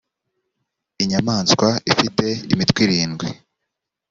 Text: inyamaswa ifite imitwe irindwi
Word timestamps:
inyamaswa 1.03 1.67
ifite 1.91 2.25
imitwe 2.53 2.79
irindwi 2.85 3.27